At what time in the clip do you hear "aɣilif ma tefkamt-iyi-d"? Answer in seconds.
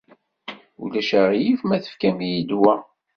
1.19-2.51